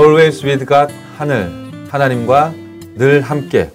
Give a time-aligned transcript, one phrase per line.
[0.00, 1.52] Always with God 하늘
[1.90, 2.54] 하나님과
[2.96, 3.70] 늘 함께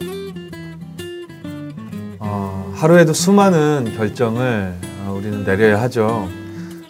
[2.18, 4.74] 어, 하루에도 수많은 결정을
[5.06, 6.28] 어, 우리는 내려야 하죠.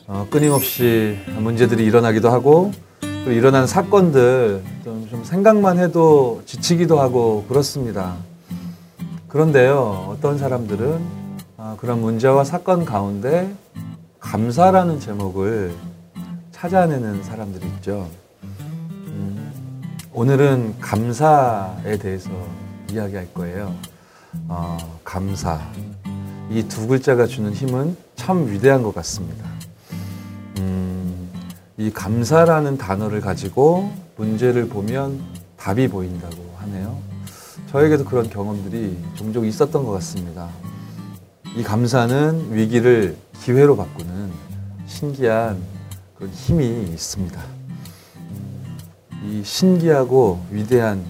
[0.07, 2.71] 어, 끊임없이 문제들이 일어나기도 하고
[3.25, 8.15] 또 일어난 사건들 좀, 좀 생각만 해도 지치기도 하고 그렇습니다.
[9.27, 11.01] 그런데요, 어떤 사람들은
[11.57, 13.53] 어, 그런 문제와 사건 가운데
[14.21, 15.73] 감사라는 제목을
[16.53, 18.07] 찾아내는 사람들이 있죠.
[20.15, 22.29] 음, 오늘은 감사에 대해서
[22.91, 23.75] 이야기할 거예요.
[24.47, 25.59] 어, 감사.
[26.49, 29.45] 이 두 글자가 주는 힘은 참 위대한 것 같습니다.
[30.59, 31.29] 음,
[31.77, 35.19] 이 감사라는 단어를 가지고 문제를 보면
[35.57, 36.97] 답이 보인다고 하네요.
[37.71, 40.49] 저에게도 그런 경험들이 종종 있었던 것 같습니다.
[41.57, 44.31] 이 감사는 위기를 기회로 바꾸는
[44.85, 45.57] 신기한
[46.17, 47.41] 그런 힘이 있습니다.
[49.27, 51.03] 이 신기하고 위대한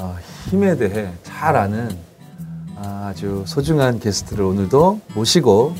[0.00, 0.16] 어,
[0.48, 1.96] 힘에 대해 잘 아는
[2.76, 5.74] 아주 소중한 게스트를 오늘도 모시고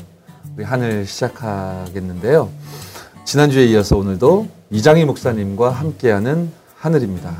[0.55, 2.49] 우리 한을 시작하겠는데요.
[3.25, 7.35] 지난주에 이어서 오늘도 이장희 목사님과 함께하는 하늘입니다.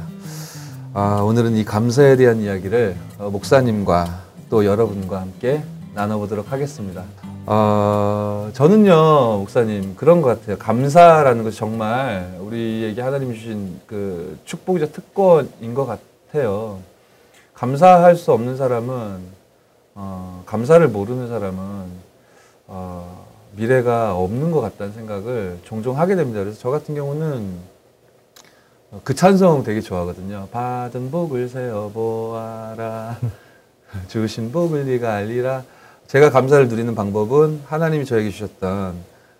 [0.93, 5.63] 아, 오늘은 이 감사에 대한 이야기를 어, 목사님과 또 여러분과 함께
[5.93, 7.03] 나눠보도록 하겠습니다.
[7.47, 10.57] 어, 저는요, 목사님, 그런 것 같아요.
[10.57, 16.79] 감사라는 것이 정말 우리에게 하나님 주신 그 축복이자 특권인 것 같아요.
[17.53, 19.19] 감사할 수 없는 사람은,
[19.93, 21.61] 어, 감사를 모르는 사람은,
[22.65, 26.39] 어, 미래가 없는 것 같다는 생각을 종종 하게 됩니다.
[26.39, 27.75] 그래서 저 같은 경우는
[29.03, 30.47] 그 찬송 되게 좋아하거든요.
[30.51, 33.17] 받은 복을 세어 보아라.
[34.09, 35.63] 주신 복을 네가 알리라.
[36.07, 38.95] 제가 감사를 누리는 방법은 하나님이 저에게 주셨던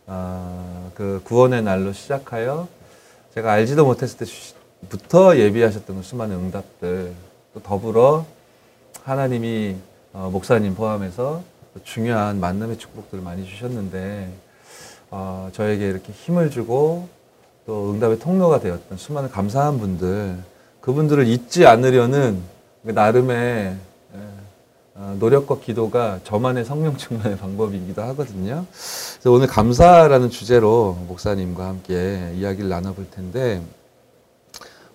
[0.08, 2.68] 어, 그 구원의 날로 시작하여
[3.36, 4.28] 제가 알지도 못했을
[4.82, 7.14] 때부터 예비하셨던 그 수많은 응답들
[7.54, 8.26] 또 더불어
[9.04, 9.76] 하나님이
[10.14, 11.44] 어, 목사님 포함해서
[11.84, 14.34] 중요한 만남의 축복들을 많이 주셨는데
[15.12, 17.08] 어, 저에게 이렇게 힘을 주고
[17.68, 20.38] 또 응답의 통로가 되었던 수많은 감사한 분들
[20.82, 22.42] 그분들을 잊지 않으려는
[22.84, 23.95] 그 나름의 어,
[24.96, 28.66] 노력과 기도가 저만의 성령 충만의 방법이기도 하거든요.
[28.72, 33.62] 그래서 오늘 감사라는 주제로 목사님과 함께 이야기를 나눠볼 텐데,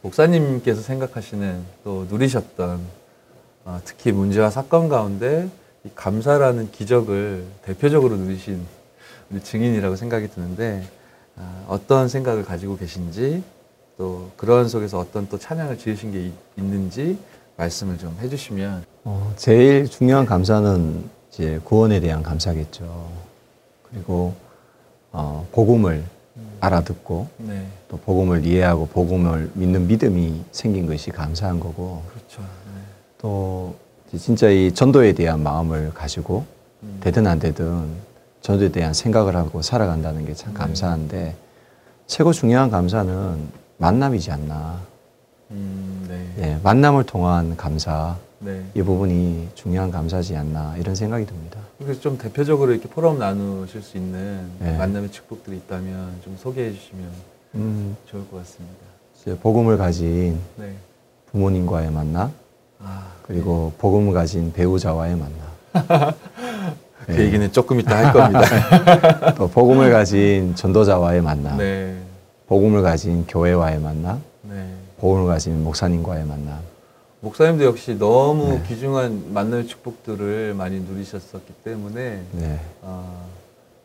[0.00, 2.81] 목사님께서 생각하시는 또 누리셨던
[3.66, 5.50] 어, 특히 문제와 사건 가운데
[5.84, 8.65] 이 감사라는 기적을 대표적으로 누리신
[9.43, 10.83] 증인이라고 생각이 드는데
[11.37, 13.43] 어, 어떤 생각을 가지고 계신지
[13.99, 17.19] 또 그런 속에서 어떤 또 찬양을 지으신 게 있는지
[17.59, 18.90] 말씀을 좀 해주시면.
[19.05, 23.09] 어, 제일 중요한 감사는 이제 구원에 대한 감사겠죠.
[23.91, 24.34] 그리고
[25.12, 26.05] 어, 복음을
[26.37, 26.56] 음.
[26.61, 27.66] 알아듣고 네.
[27.89, 32.03] 또 복음을 이해하고 복음을 믿는 믿음이 생긴 것이 감사한 거고.
[32.09, 32.43] 그렇죠.
[32.43, 32.81] 네.
[33.19, 33.75] 또
[34.16, 36.44] 진짜 이 전도에 대한 마음을 가지고
[36.83, 36.99] 음.
[37.00, 38.10] 되든 안 되든
[38.43, 40.59] 전도에 대한 생각을 하고 살아간다는 게참 네.
[40.59, 41.37] 감사한데 네.
[42.06, 44.81] 최고 중요한 감사는 만남이지 않나.
[45.53, 46.44] 음, 네.
[46.44, 48.65] 예, 만남을 통한 감사 네.
[48.75, 51.61] 이 부분이 중요한 감사지 않나 이런 생각이 듭니다.
[51.78, 54.77] 그래서 좀 대표적으로 이렇게 포럼 나누실 수 있는 네.
[54.78, 57.11] 만남의 축복들이 있다면 좀 소개해 주시면
[57.56, 58.78] 음, 좋을 것 같습니다.
[59.21, 60.73] 이제 복음을 가진 네.
[61.31, 62.33] 부모님과의 만남,
[62.78, 63.81] 아, 그리고 네.
[63.81, 66.15] 복음을 가진 배우자와의 만남.
[67.07, 67.25] 그 네.
[67.27, 69.34] 얘기는 조금 이따 할 겁니다.
[69.37, 71.99] 또 복음을 가진 전도자와의 만남, 네.
[72.47, 74.22] 복음을 가진 교회와의 만남,
[74.99, 76.70] 복음을 가진 목사님과의 만남.
[77.23, 78.63] 목사님도 역시 너무 네.
[78.67, 82.61] 귀중한 만남의 축복들을 많이 누리셨었기 때문에 네.
[82.81, 83.29] 어,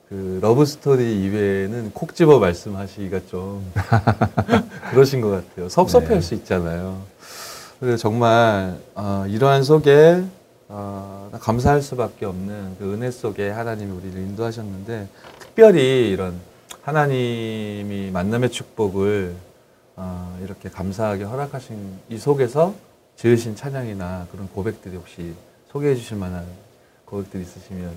[0.07, 3.69] 그 러브 스토리 이외에는 콕 집어 말씀하시기가 좀
[4.91, 5.67] 그러신 것 같아요.
[5.67, 6.21] 섭섭해할 네.
[6.21, 7.01] 수 있잖아요.
[7.81, 10.23] 그래서 정말 어, 이러한 속에
[10.69, 15.09] 어, 감사할 수밖에 없는 그 은혜 속에 하나님이 우리를 인도하셨는데
[15.39, 16.39] 특별히 이런
[16.83, 19.35] 하나님이 만남의 축복을
[19.97, 22.73] 어, 이렇게 감사하게 허락하신 이 속에서
[23.17, 25.33] 지으신 찬양이나 그런 고백들이 혹시
[25.71, 26.45] 소개해 주실 만한
[27.05, 27.91] 고백들이 있으시면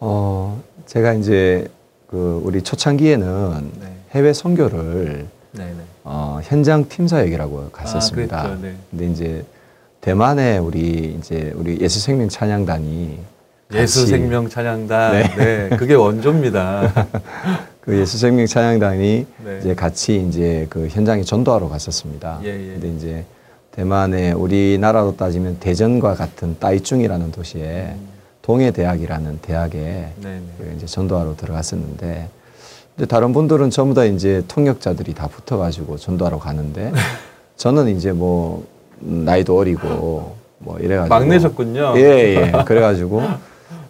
[0.00, 1.68] 어 제가 이제
[2.08, 3.96] 그 우리 초창기에는 네.
[4.12, 5.74] 해외 선교를 네, 네.
[6.02, 8.40] 어, 현장 팀사역이라고 갔었습니다.
[8.40, 8.74] 아, 네.
[8.90, 9.44] 근데 이제
[10.00, 13.18] 대만에 우리 이제 우리 예수생명 찬양단이
[13.72, 15.68] 예수생명 찬양단 네.
[15.68, 16.92] 네, 그게 원조입니다.
[17.80, 19.58] 그 예수생명 찬양단이 네.
[19.60, 22.40] 이제 같이 이제 그 현장에 전도하러 갔었습니다.
[22.44, 22.72] 예, 예.
[22.72, 23.24] 근데 이제
[23.74, 28.08] 대만의 우리나라로 따지면 대전과 같은 따이중이라는 도시에 음.
[28.40, 30.10] 동해 대학이라는 대학에.
[30.22, 32.28] 그 이제 전도하러 들어갔었는데
[32.94, 36.92] 근데 다른 분들은 전부 다 이제 통역자들이 다 붙어가지고 전도하러 가는데
[37.56, 38.64] 저는 이제 뭐
[39.00, 41.94] 나이도 어리고 뭐 이래가지고 막내셨군요.
[41.96, 42.64] 예, 예.
[42.64, 43.22] 그래가지고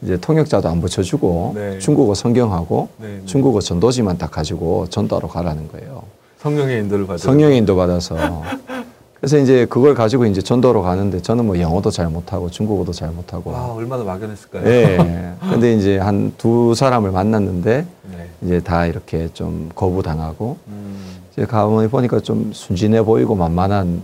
[0.00, 1.78] 이제 통역자도 안 붙여주고 네.
[1.78, 3.22] 중국어 성경하고 네, 네.
[3.26, 6.04] 중국어 전도지만 딱 가지고 전도하러 가라는 거예요.
[6.38, 7.18] 성령의 인도를 받아.
[7.18, 8.16] 성령의 인도 받아서.
[9.24, 13.52] 그래서 이제 그걸 가지고 이제 전도로 가는데 저는 뭐 영어도 잘 못하고 중국어도 잘 못하고.
[13.52, 14.66] 와 얼마나 막연했을까요?
[14.66, 15.32] 예.
[15.50, 18.28] 근데 이제 한 두 사람을 만났는데 네.
[18.42, 20.96] 이제 다 이렇게 좀 거부당하고 음.
[21.32, 24.02] 이제 가만히 보니까 좀 순진해 보이고 만만한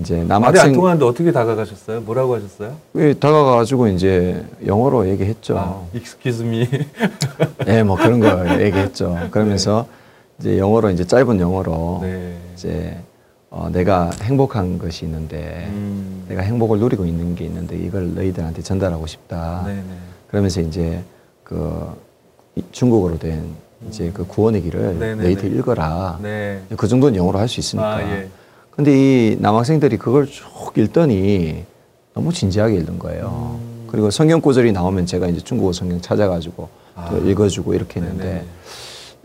[0.00, 2.02] 이제 남학생 말이 안 통하는데 어떻게 다가가셨어요?
[2.02, 2.74] 뭐라고 하셨어요?
[2.96, 5.56] 예, 다가가가지고 이제 영어로 얘기했죠.
[5.58, 6.68] 아, excuse me.
[7.64, 9.16] 네, 뭐 그런 거 얘기했죠.
[9.30, 9.86] 그러면서
[10.36, 10.50] 네.
[10.50, 12.36] 이제 영어로 이제 짧은 영어로 네.
[12.54, 12.98] 이제
[13.54, 16.24] 어, 내가 행복한 것이 있는데 음.
[16.26, 19.64] 내가 행복을 누리고 있는 게 있는데 이걸 너희들한테 전달하고 싶다.
[19.66, 19.80] 네네.
[19.80, 19.94] 네.
[20.28, 21.04] 그러면서 이제
[21.44, 21.86] 그
[22.70, 23.44] 중국어로 된
[23.88, 25.14] 이제 그 구원의 길을 네네네.
[25.16, 26.18] 네, 너희들 읽어라.
[26.22, 26.62] 네.
[26.78, 27.96] 그 정도는 영어로 할 수 있으니까.
[27.96, 28.28] 아, 예.
[28.70, 28.90] 근데
[29.32, 31.64] 이 남학생들이 그걸 쭉 읽더니
[32.14, 33.58] 너무 진지하게 읽는 거예요.
[33.60, 33.86] 음.
[33.86, 37.10] 그리고 성경 구절이 나오면 제가 이제 중국어 성경 찾아가지고 아.
[37.10, 38.44] 또 읽어주고 이렇게 했는데 네네.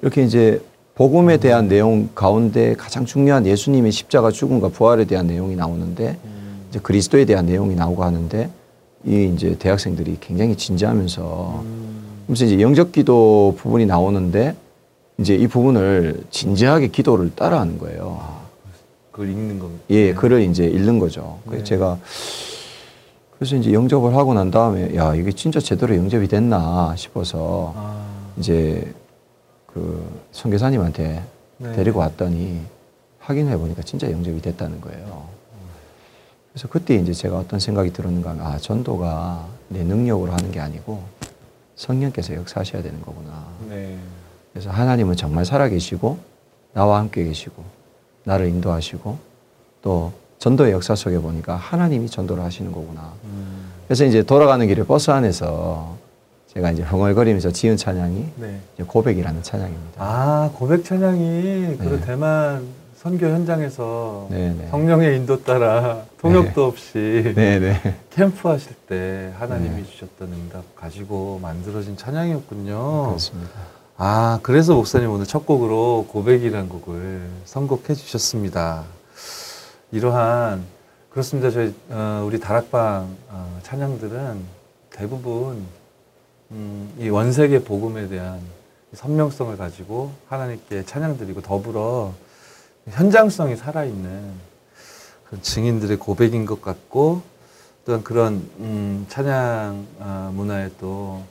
[0.01, 0.61] 이렇게 이제
[0.97, 1.39] 복음에 음.
[1.39, 6.65] 대한 내용 가운데 가장 중요한 예수님의 십자가 죽음과 부활에 대한 내용이 나오는데 음.
[6.69, 8.49] 이제 그리스도에 대한 내용이 나오고 하는데
[9.05, 11.97] 이 이제 대학생들이 굉장히 진지하면서 음.
[12.25, 14.55] 그래서 이제 영적 기도 부분이 나오는데
[15.19, 18.19] 이제 이 부분을 진지하게 기도를 따라하는 거예요.
[18.19, 18.47] 아.
[19.11, 19.83] 그걸 읽는 겁니다.
[19.91, 21.39] 예, 글을 이제 읽는 거죠.
[21.45, 21.69] 그래서 네.
[21.69, 21.97] 제가
[23.37, 28.03] 그래서 이제 영접을 하고 난 다음에 야 이게 진짜 제대로 영접이 됐나 싶어서 아.
[28.39, 28.83] 이제
[29.77, 31.23] 그 선교사님한테
[31.57, 31.71] 네.
[31.73, 32.61] 데리고 왔더니
[33.19, 35.27] 확인해 보니까 진짜 영접이 됐다는 거예요.
[36.51, 41.03] 그래서 그때 이제 제가 어떤 생각이 들었는가 하면 아 전도가 내 능력으로 하는 게 아니고
[41.75, 43.45] 성령께서 역사하셔야 되는 거구나.
[43.69, 43.95] 네.
[44.51, 46.17] 그래서 하나님은 정말 살아계시고
[46.73, 47.63] 나와 함께 계시고
[48.23, 49.19] 나를 인도하시고
[49.83, 53.13] 또 전도의 역사 속에 보니까 하나님이 전도를 하시는 거구나.
[53.25, 53.71] 음.
[53.85, 55.95] 그래서 이제 돌아가는 길에 버스 안에서
[56.57, 58.59] 제가 이제 흥얼거리면서 지은 찬양이 네.
[58.87, 60.03] 고백이라는 찬양입니다.
[60.03, 62.01] 아 고백 찬양이 그 네.
[62.01, 62.65] 대만
[62.95, 64.55] 선교 현장에서 네네.
[64.55, 64.67] 네.
[64.69, 66.67] 성령의 인도 따라 통역도 네.
[66.67, 67.97] 없이 네네.
[68.09, 69.85] 캠프 하실 때 하나님이 네.
[69.85, 73.05] 주셨던 응답 가지고 만들어진 찬양이었군요.
[73.05, 73.51] 그렇습니다.
[73.97, 78.83] 아, 그래서 목사님 오늘 첫 곡으로 고백이라는 곡을 선곡해 주셨습니다.
[79.91, 80.63] 이러한,
[81.11, 81.51] 그렇습니다.
[81.51, 84.57] 저희, 어, 우리 다락방 어, 찬양들은
[84.89, 85.76] 대부분,
[86.51, 88.39] 음, 이 원색의 복음에 대한
[88.93, 92.13] 선명성을 가지고 하나님께 찬양드리고 더불어
[92.89, 94.31] 현장성이 살아있는
[95.25, 97.21] 그런 증인들의 고백인 것 같고
[97.85, 101.23] 또한 그런 음, 찬양 어, 문화에 또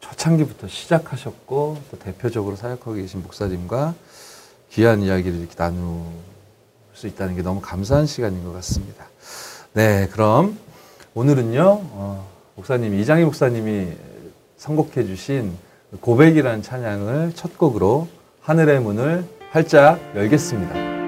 [0.00, 3.94] 초창기부터 시작하셨고 또 대표적으로 사역하고 계신 목사님과
[4.70, 6.04] 귀한 이야기를 이렇게 나눌
[6.92, 9.08] 수 있다는 게 너무 감사한 시간인 것 같습니다.
[9.72, 10.58] 네, 그럼
[11.14, 13.92] 오늘은요, 어, 목사님, 이장희 목사님이
[14.62, 15.56] 선곡해 주신
[16.00, 18.06] 고백이라는 찬양을 첫 곡으로
[18.42, 21.01] 하늘의 문을 활짝 열겠습니다.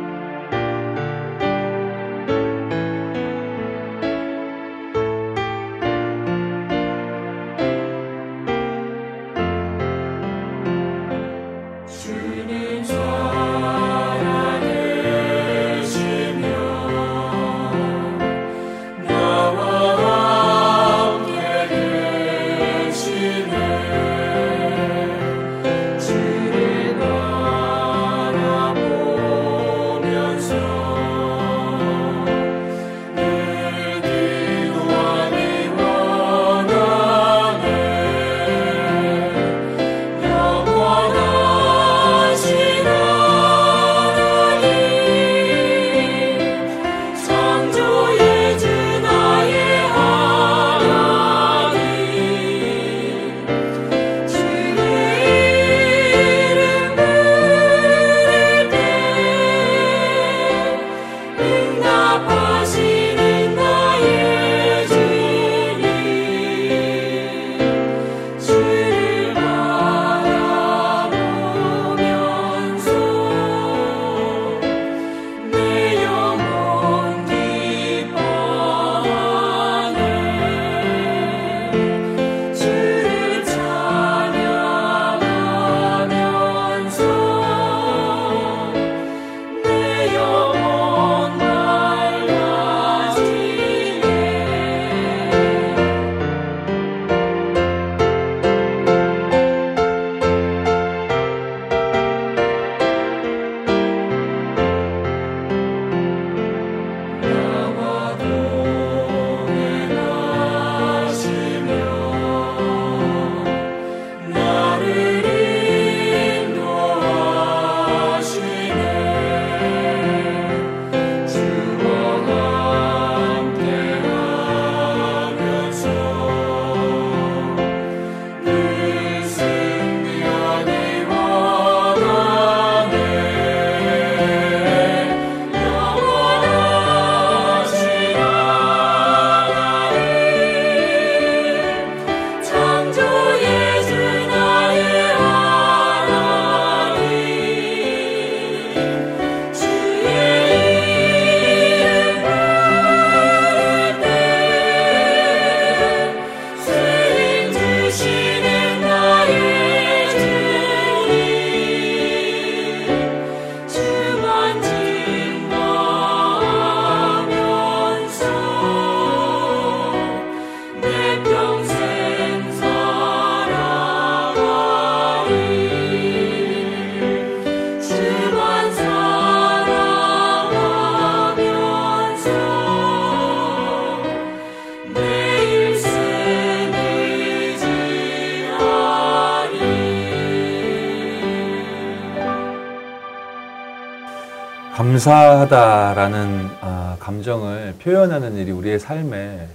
[194.95, 199.49] 감사하다라는 어, 감정을 표현하는 일이 우리의 삶에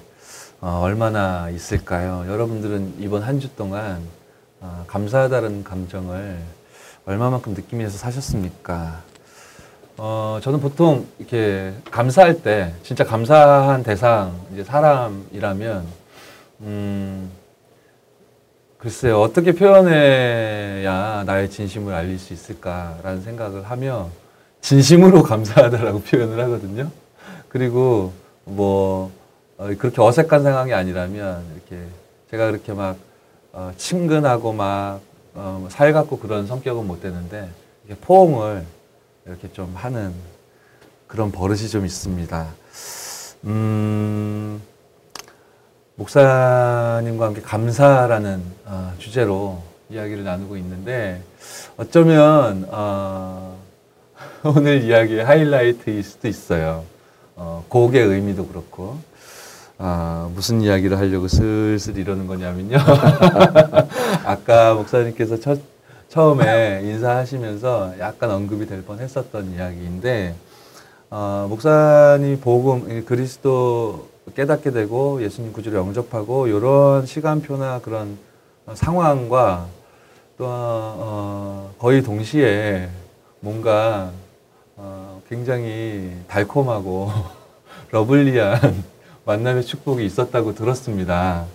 [0.60, 2.26] 어, 얼마나 있을까요?
[2.28, 4.02] 여러분들은 이번 한 주 동안
[4.60, 6.40] 어, 감사하다는 감정을
[7.06, 9.02] 얼마만큼 느끼면서 사셨습니까?
[9.96, 15.86] 어, 저는 보통 이렇게 감사할 때, 진짜 감사한 대상, 이제 사람이라면,
[16.62, 17.32] 음,
[18.78, 24.10] 글쎄요, 어떻게 표현해야 나의 진심을 알릴 수 있을까라는 생각을 하며,
[24.62, 26.92] 진심으로 감사하다라고 표현을 하거든요.
[27.48, 28.14] 그리고
[28.46, 29.12] 뭐,
[29.58, 31.84] 어, 그렇게 어색한 상황이 아니라면, 이렇게,
[32.32, 32.98] 제가 그렇게 막,
[33.54, 35.02] 어, 친근하고 막,
[35.34, 37.50] 어, 살갑고 그런 성격은 못 되는데,
[37.86, 38.66] 이렇게 포옹을
[39.26, 40.14] 이렇게 좀 하는
[41.08, 42.48] 그런 버릇이 좀 있습니다.
[43.46, 44.62] 음,
[45.96, 51.22] 목사님과 함께 감사라는 어, 주제로 이야기를 나누고 있는데
[51.78, 53.49] 어쩌면 어,
[54.44, 56.84] 오늘 이야기의 하이라이트일 수도 있어요.
[57.36, 58.98] 어, 곡의 의미도 그렇고
[59.78, 62.78] 아, 무슨 이야기를 하려고 슬슬 이러는 거냐면요.
[64.26, 65.60] 아까 목사님께서 첫
[66.10, 70.36] 처음에 인사하시면서 약간 언급이 될 뻔 했었던 이야기인데
[71.10, 78.18] 어, 목사님 복음 그리스도 깨닫게 되고 예수님 구주를 영접하고 이런 시간표나 그런
[78.74, 79.68] 상황과
[80.38, 82.90] 또 어, 거의 동시에
[83.42, 84.19] 뭔가 어,
[85.30, 87.12] 굉장히 달콤하고
[87.92, 88.84] 러블리한
[89.26, 91.46] 만남의 축복이 있었다고 들었습니다.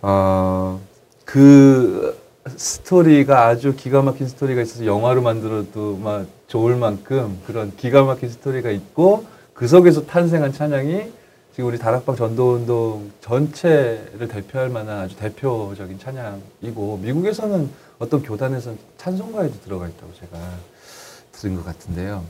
[0.00, 0.80] 어,
[1.26, 8.30] 그 스토리가 아주 기가 막힌 스토리가 있어서 영화로 만들어도 막 좋을 만큼 그런 기가 막힌
[8.30, 11.12] 스토리가 있고 그 속에서 탄생한 찬양이
[11.54, 19.88] 지금 우리 다락방 전도운동 전체를 대표할 만한 아주 대표적인 찬양이고 미국에서는 어떤 교단에서는 찬송가에도 들어가
[19.88, 20.38] 있다고 제가
[21.32, 22.24] 들은 것 같은데요.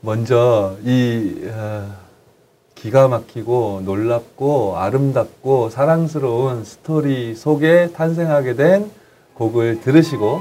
[0.00, 1.92] 먼저 이 어,
[2.74, 8.90] 기가 막히고 놀랍고 아름답고 사랑스러운 스토리 속에 탄생하게 된
[9.34, 10.40] 곡을 들으시고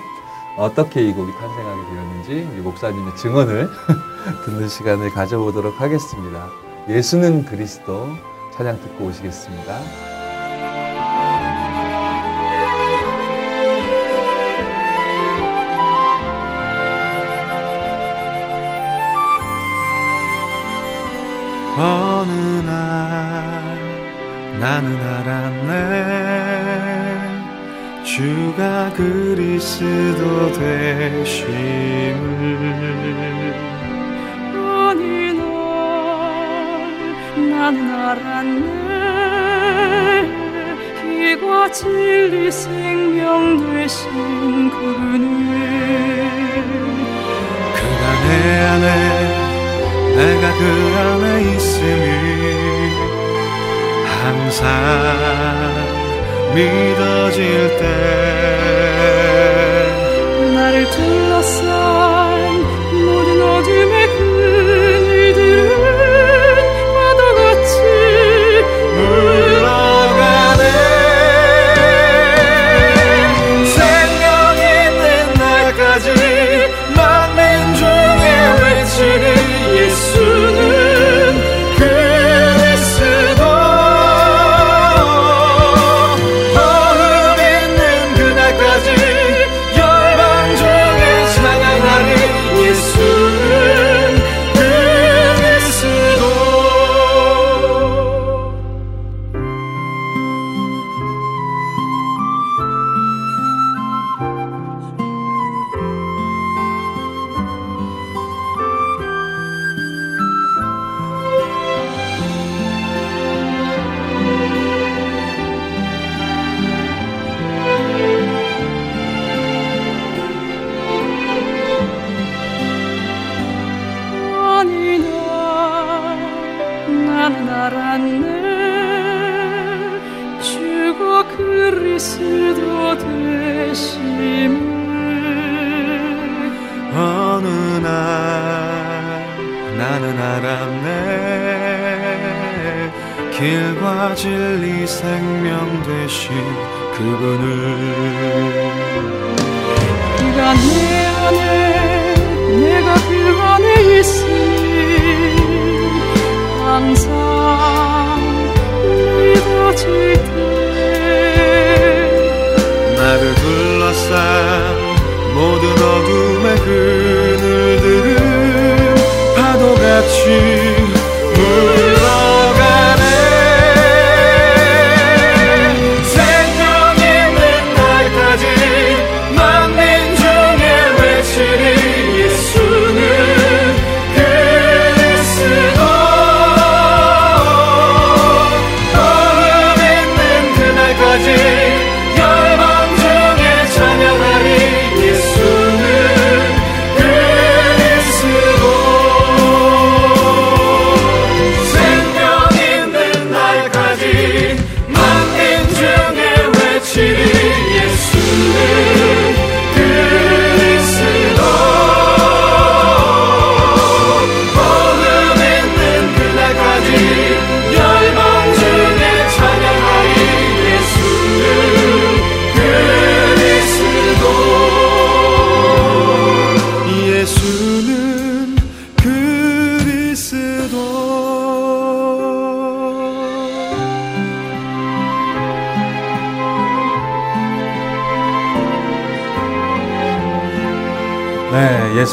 [0.57, 3.67] 어떻게 이 곡이 탄생하게 되었는지 목사님의 증언을
[4.45, 6.49] 듣는 시간을 가져보도록 하겠습니다.
[6.87, 8.07] 예수는 그리스도
[8.55, 10.14] 찬양 듣고 오시겠습니다.
[21.77, 22.31] 어느
[22.65, 23.77] 날
[24.59, 25.73] 나는 알았네.
[28.03, 32.15] 주가 그리스도 되심을.
[34.55, 35.03] 어느
[35.33, 35.43] 날
[37.49, 38.75] 나는 알았네.
[41.01, 45.25] 길과 진리 생명 되신 그분을
[47.75, 48.29] 그가 내
[48.61, 49.44] 안에
[50.15, 50.61] 내가 그
[50.97, 52.05] 안에 있음이
[54.23, 54.63] 항상
[56.53, 57.41] 믿어질
[57.77, 57.83] 때
[60.53, 62.04] 나를 둘러싼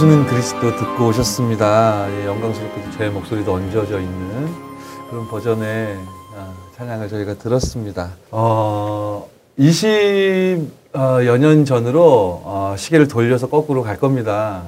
[0.02, 2.10] 예수는 그리스도 듣고 오셨습니다.
[2.10, 4.52] 예, 영광스럽게도 제 목소리도 얹어져 있는
[5.08, 5.96] 그런 버전의
[6.36, 8.10] 아, 찬양을 저희가 들었습니다.
[8.32, 14.64] 어, 20여 년 전으로 어, 시계를 돌려서 거꾸로 갈 겁니다.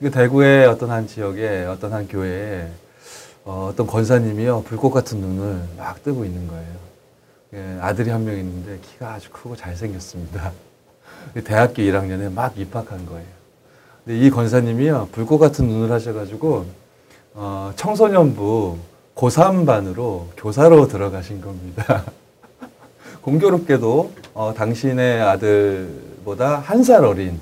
[0.00, 2.66] 그 대구의 어떤 한 지역에 어떤 한 교회에
[3.44, 6.74] 어, 어떤 권사님이요 불꽃 같은 눈을 막 뜨고 있는 거예요.
[7.54, 10.50] 예, 아들이 한 명 있는데 키가 아주 크고 잘생겼습니다.
[11.44, 13.33] 대학교 1학년에 막 입학한 거예요.
[14.04, 16.66] 근데 이 권사님이요 불꽃 같은 눈을 하셔가지고
[17.34, 18.76] 어, 청소년부
[19.14, 22.04] 고3반으로 교사로 들어가신 겁니다.
[23.22, 27.40] 공교롭게도 어, 당신의 아들보다 한 살 어린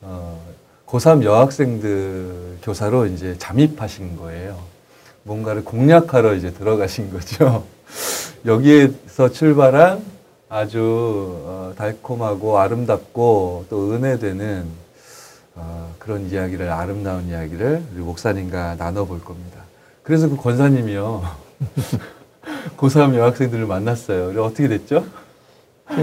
[0.00, 0.40] 어,
[0.86, 4.58] 고3 여학생들 교사로 이제 잠입하신 거예요.
[5.22, 7.64] 뭔가를 공략하러 이제 들어가신 거죠.
[8.44, 10.02] 여기에서 출발한
[10.48, 10.80] 아주
[11.46, 14.81] 어, 달콤하고 아름답고 또 은혜되는
[15.54, 19.60] 어, 그런 이야기를 아름다운 이야기를 우리 목사님과 나눠볼 겁니다.
[20.02, 21.22] 그래서 그 권사님이요
[22.76, 24.42] 고3 여학생들을 만났어요.
[24.42, 25.04] 어떻게 됐죠?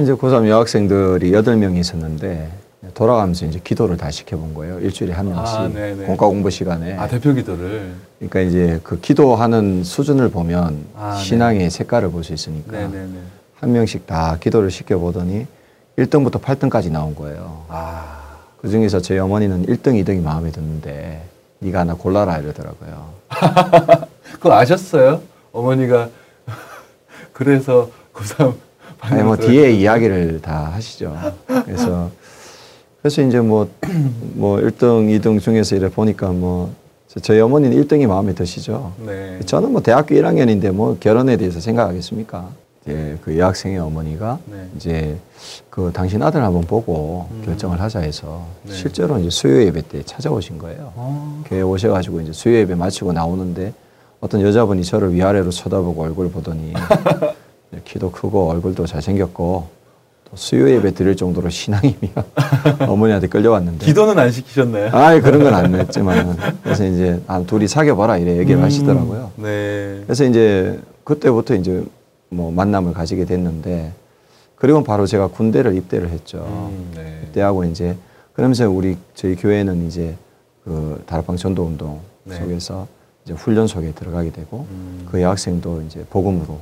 [0.02, 2.52] 이제 고3 여학생들이 8명이 있었는데
[2.94, 4.80] 돌아가면서 이제 기도를 다 시켜본 거예요.
[4.80, 6.06] 일주일에 한 명씩 아, 네네.
[6.06, 6.96] 공과 공부 시간에.
[6.98, 11.24] 아 대표 기도를 그러니까 이제 그 기도하는 수준을 보면 아, 네.
[11.24, 13.20] 신앙의 색깔을 볼 수 있으니까 네네네.
[13.60, 15.46] 한 명씩 다 기도를 시켜보더니
[15.98, 17.66] 1등부터 8등까지 나온 거예요.
[17.68, 18.19] 아
[18.62, 21.24] 그 중에서 저희 어머니는 1등, 2등이 마음에 드는데
[21.60, 23.14] 네가 하나 골라라 이러더라고요.
[24.34, 25.22] 그거 아셨어요?
[25.52, 26.10] 어머니가
[27.34, 28.54] 그래서 고3
[29.02, 31.16] 아니 뭐 뒤에 이야기를 다 하시죠.
[31.66, 32.12] 그래서
[33.02, 33.68] 그래서 이제 뭐뭐
[34.58, 36.74] 1등, 2등 중에서 이래 보니까 뭐
[37.22, 38.94] 저희 어머니는 1등이 마음에 드시죠.
[39.06, 39.40] 네.
[39.46, 42.50] 저는 뭐 대학교 1학년인데 뭐 결혼에 대해서 생각하겠습니까?
[42.88, 44.68] 예, 그 여학생의 어머니가 네.
[44.76, 45.18] 이제
[45.70, 47.42] 그 당신 아들 한번 보고 음.
[47.46, 48.74] 결정을 하자 해서 네.
[48.74, 50.94] 실제로 이제 수요 예배 때 찾아오신 거예요.
[50.96, 53.74] 어, 교회 오셔가지고 이제 수요 예배 마치고 나오는데
[54.22, 56.74] 어떤 여자분이 저를 위아래로 쳐다보고 얼굴 보더니
[57.86, 59.68] 키도 크고 얼굴도 잘생겼고
[60.32, 62.00] 또 수요 예배 드릴 정도로 신앙이면
[62.88, 64.90] 어머니한테 끌려왔는데 기도는 안 시키셨나요?
[64.94, 69.32] 아예 그런 건 안 했지만 그래서 이제 아, 둘이 사귀어 봐라 이래 얘기를 음, 하시더라고요.
[69.36, 70.02] 네.
[70.06, 71.84] 그래서 이제 그때부터 이제
[72.30, 73.94] 뭐 만남을 가지게 됐는데
[74.56, 76.40] 그리고 바로 제가 군대를 입대를 했죠.
[76.40, 77.22] 음, 네.
[77.26, 77.96] 입대하고 이제
[78.34, 80.16] 그러면서 우리 저희 교회는 이제
[80.64, 82.36] 그 다락방 전도 운동 네.
[82.36, 82.88] 속에서
[83.24, 85.08] 이제 훈련 속에 들어가게 되고 음.
[85.10, 86.60] 그 여학생도 이제 복음으로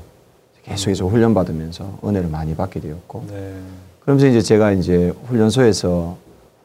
[0.63, 3.55] 계속해서 훈련 받으면서 은혜를 많이 받게 되었고 네.
[4.01, 6.17] 그러면서 이제 제가 이제 훈련소에서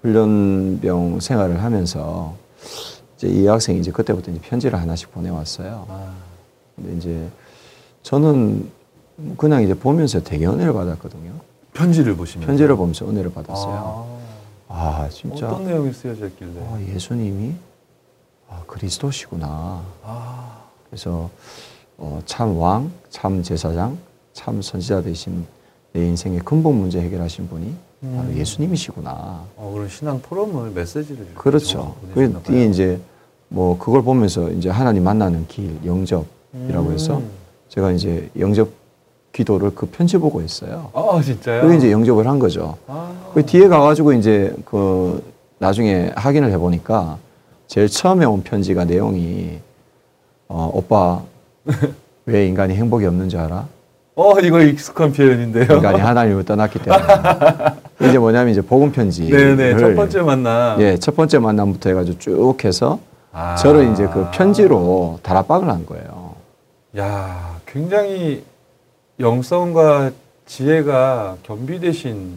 [0.02, 2.34] 훈련병 생활을 하면서
[3.16, 5.86] 이제 이 여학생이 이제 그때부터 이제 편지를 하나씩 보내왔어요.
[5.88, 6.12] 아,
[6.76, 7.28] 근데 이제
[8.02, 8.68] 저는
[9.36, 11.32] 그냥 이제 보면서 되게 은혜를 받았거든요.
[11.72, 14.20] 편지를 보시면 편지를 보면서 은혜를 받았어요.
[14.68, 16.60] 아, 아, 진짜 어떤 내용이 쓰여져 있길래?
[16.60, 17.54] 아, 예수님이
[18.48, 19.82] 아, 그리스도시구나.
[20.02, 20.58] 아,
[20.88, 21.30] 그래서
[21.98, 23.98] 어, 참 왕, 참 제사장,
[24.32, 25.44] 참 선지자 되신
[25.92, 28.34] 내 인생의 근본 문제 해결하신 분이 바로 음.
[28.36, 29.44] 예수님이시구나.
[29.56, 31.94] 어, 그런 신앙 포럼을 메시지를 그렇죠.
[32.14, 32.64] 그게.
[32.66, 33.00] 이제
[33.48, 36.92] 뭐 그걸 보면서 이제 하나님 만나는 길, 영접이라고 음.
[36.92, 37.22] 해서
[37.68, 38.81] 제가 이제 영접
[39.32, 40.90] 기도를 그 편지 보고 했어요.
[40.92, 41.62] 아 진짜요?
[41.62, 42.76] 그게 이제 영접을 한 거죠.
[42.86, 45.22] 아, 그 뒤에 가가지고 이제 그
[45.58, 47.18] 나중에 확인을 해보니까
[47.66, 49.58] 제일 처음에 온 편지가 내용이
[50.48, 51.22] 어, 오빠
[52.26, 53.66] 왜 인간이 행복이 없는 줄 알아?
[54.14, 55.64] 어 이거 익숙한 표현인데요.
[55.64, 57.02] 인간이 하나님을 떠났기 때문에
[58.08, 60.80] 이제 뭐냐면 이제 복음 편지 네네 첫 번째 만남.
[60.82, 62.98] 예, 첫 번째 만남부터 해가지고 쭉 해서
[63.32, 63.54] 아.
[63.56, 66.34] 저를 이제 그 편지로 다락방을 한 거예요.
[66.98, 68.44] 야 굉장히
[69.22, 70.10] 영성과
[70.46, 72.36] 지혜가 겸비되신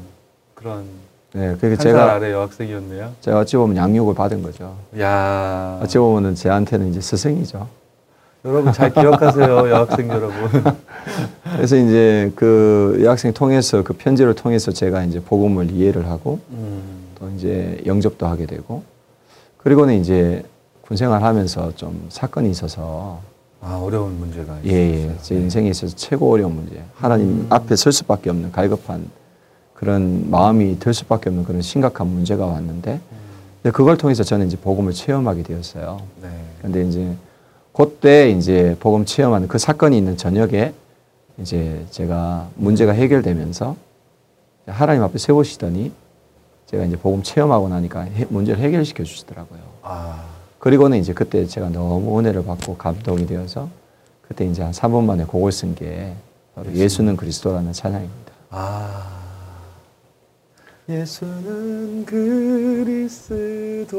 [0.53, 0.85] 그런
[1.33, 3.11] 네, 그게 제가 아래 여학생이었네요.
[3.19, 4.77] 제가 어찌 보면 양육을 받은 거죠.
[4.99, 7.67] 야 어찌 보면은 제한테는 이제 스승이죠.
[8.45, 10.37] 여러분 잘 기억하세요 여학생 여러분.
[11.55, 17.07] 그래서 이제 그 여학생 통해서 그 편지를 통해서 제가 이제 복음을 이해를 하고 음.
[17.19, 18.83] 또 이제 영접도 하게 되고
[19.57, 20.43] 그리고는 이제
[20.81, 23.19] 군 생활하면서 좀 사건이 있어서
[23.67, 24.89] 아 어려운 문제가 예, 예.
[24.99, 25.17] 있었어요.
[25.23, 26.83] 제 인생에 있어서 최고 어려운 문제.
[26.93, 29.09] 하나님 앞에 설 수밖에 없는 갈급한
[29.73, 32.99] 그런 마음이 들 수밖에 없는 그런 심각한 문제가 왔는데
[33.63, 35.99] 근데 그걸 통해서 저는 이제 복음을 체험하게 되었어요.
[36.21, 36.29] 네.
[36.61, 37.15] 근데 이제
[37.73, 40.73] 그때 이제 복음 체험하는 그 사건이 있는 저녁에
[41.39, 43.75] 이제 제가 문제가 해결되면서
[44.67, 45.91] 하나님 앞에 세우시더니
[46.67, 49.59] 제가 이제 복음 체험하고 나니까 해- 문제를 해결시켜 주시더라고요.
[49.81, 50.23] 아
[50.65, 53.69] 그리고는 이제 그때 제가 너무 은혜를 받고 감동이 되어서
[54.27, 56.15] 그때 이제 한 3분 만에 곡을 쓴게
[56.55, 58.33] 바로 예수는 그리스도라는 찬양입니다.
[58.49, 59.11] 아.
[60.89, 63.91] 예수는 그리스도.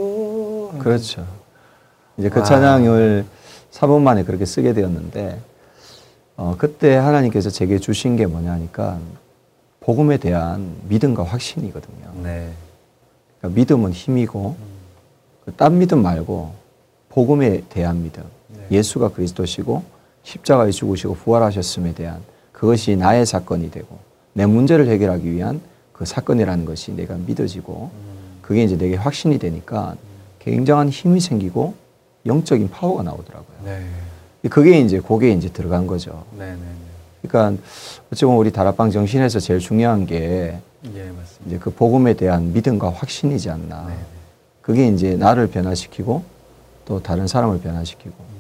[0.81, 1.25] 그렇죠.
[2.17, 3.27] 이제 그 찬양을
[3.71, 5.41] 사본 만에 그렇게 쓰게 되었는데,
[6.37, 8.99] 어, 그때 하나님께서 제게 주신 게 뭐냐니까,
[9.79, 12.11] 복음에 대한 믿음과 확신이거든요.
[12.25, 12.51] 네.
[13.39, 14.76] 그러니까 믿음은 힘이고, 음.
[15.57, 16.53] 딴 믿음 말고,
[17.09, 18.23] 복음에 대한 믿음.
[18.49, 18.79] 네.
[18.79, 19.83] 예수가 그리스도시고,
[20.23, 22.21] 십자가에 죽으시고 부활하셨음에 대한
[22.53, 23.99] 그것이 나의 사건이 되고,
[24.33, 25.61] 내 문제를 해결하기 위한
[25.93, 27.91] 그 사건이라는 것이 내가 믿어지고,
[28.43, 29.97] 그게 이제 내게 확신이 되니까
[30.41, 31.75] 굉장한 힘이 생기고,
[32.27, 33.57] 영적인 파워가 나오더라고요.
[33.65, 33.87] 네.
[34.51, 36.25] 그게 이제 곡에 이제 들어간 거죠.
[36.39, 37.29] 네, 네, 네.
[37.29, 37.63] 그러니까
[38.13, 40.59] 어찌 보면 우리 다락방 정신에서 제일 중요한 게
[40.95, 41.13] 예,
[41.47, 43.91] 이제 그 복음에 대한 믿음과 확신이지 않나.
[44.67, 44.87] 네, 네.
[44.87, 46.25] 그게 이제 나를 변화시키고
[46.85, 48.37] 또 다른 사람을 변화시키고 음.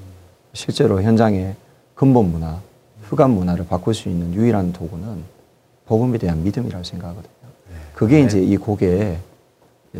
[0.52, 1.54] 실제로 현장에
[1.94, 2.60] 근본 문화,
[3.02, 5.22] 흑암 문화를 바꿀 수 있는 유일한 도구는
[5.86, 7.30] 복음에 대한 믿음이라고 생각하거든요.
[7.70, 7.76] 네.
[7.94, 9.18] 그게 이제 이 곡에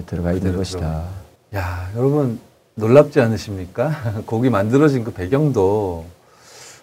[0.07, 1.09] 들어가 있는 것이다.
[1.55, 2.39] 야, 여러분
[2.75, 4.23] 놀랍지 않으십니까?
[4.27, 6.05] 곡이 만들어진 그 배경도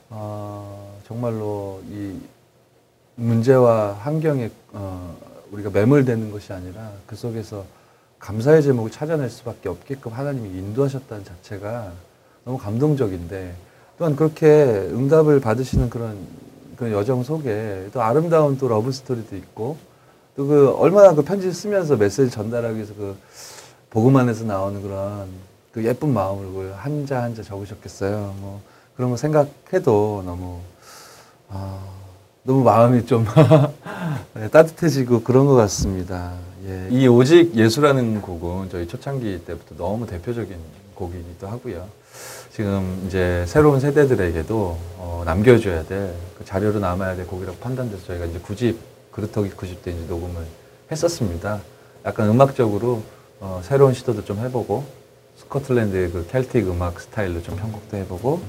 [0.09, 2.17] 어, 정말로 이
[3.15, 5.15] 문제와 환경에 어,
[5.51, 7.65] 우리가 매몰되는 것이 아니라 그 속에서
[8.23, 11.91] 감사의 제목을 찾아낼 수밖에 없게끔 하나님이 인도하셨다는 자체가
[12.45, 13.53] 너무 감동적인데
[13.97, 16.17] 또한 그렇게 응답을 받으시는 그런
[16.77, 19.77] 그 여정 속에 또 아름다운 또 러브 스토리도 있고
[20.37, 23.17] 또 그 얼마나 그 편지를 쓰면서 메시지 전달하기 위해서 그
[23.89, 25.27] 복음 안에서 나오는 그런
[25.73, 28.35] 그 예쁜 마음을 한자 한자 적으셨겠어요.
[28.39, 28.61] 뭐
[28.95, 30.59] 그런 거 생각해도 너무
[31.49, 31.77] 아,
[32.43, 33.25] 너무 마음이 좀
[34.33, 36.33] 네, 따뜻해지고 그런 것 같습니다.
[36.65, 36.87] 예.
[36.89, 40.55] 이 오직 예수라는 곡은 저희 초창기 때부터 너무 대표적인
[40.95, 41.87] 곡이기도 하고요.
[42.53, 48.39] 지금 이제 새로운 세대들에게도 어, 남겨줘야 될 그 자료로 남아야 될 곡이라고 판단돼서 저희가 이제
[48.39, 48.75] 9집
[49.11, 50.43] 그루터기 90대 이제 녹음을
[50.91, 51.61] 했었습니다.
[52.05, 53.01] 약간 음악적으로
[53.39, 54.83] 어, 새로운 시도도 좀 해보고
[55.37, 58.41] 스코틀랜드의 그 켈틱 음악 스타일로 좀 편곡도 해보고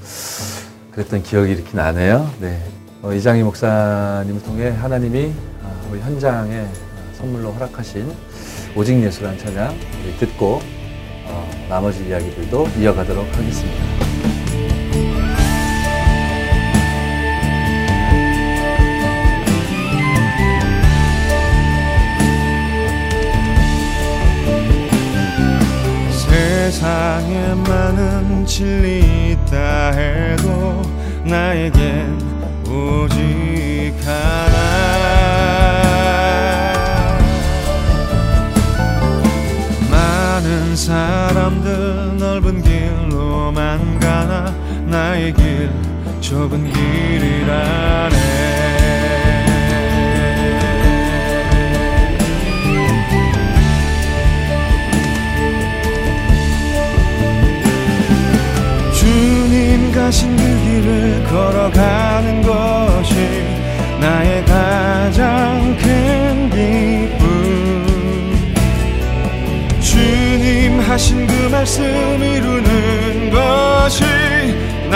[0.91, 2.29] 그랬던 기억이 이렇게 나네요.
[2.39, 2.61] 네.
[3.01, 5.31] 어, 이장희 목사님을 통해 하나님이
[5.63, 6.67] 어, 우리 현장에
[7.17, 8.11] 선물로 허락하신
[8.75, 9.77] 오직 예수라는 찬양
[10.19, 10.61] 듣고
[11.25, 14.05] 어, 나머지 이야기들도 이어가도록 하겠습니다.
[26.11, 30.81] 세상에 많은 진리 있다 해도
[31.23, 32.19] 나에겐
[32.67, 34.94] 오직 하나
[40.75, 44.53] 사람들 넓은 길로만 가나
[44.85, 45.71] 나의 길
[46.19, 48.15] 좁은 길이라네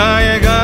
[0.00, 0.59] 나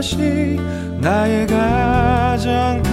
[0.00, 0.58] 것이
[0.98, 2.89] 나의 가장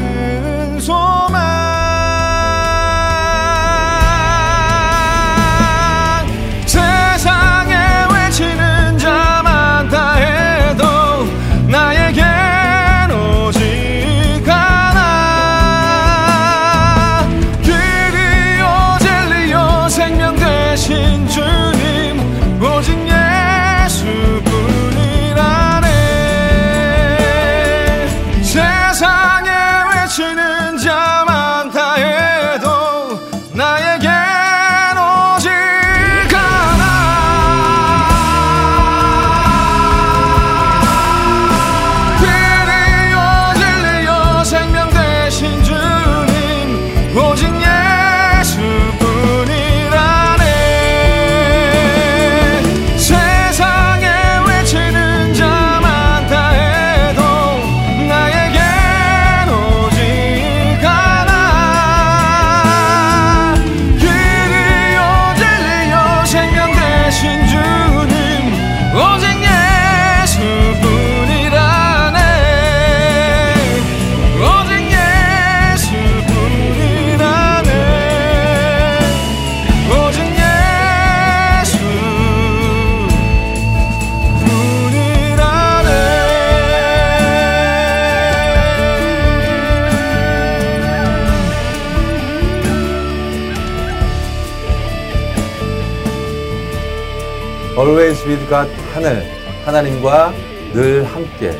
[97.87, 99.23] Always with God 하늘
[99.63, 100.33] 하나님과
[100.73, 101.57] 늘 함께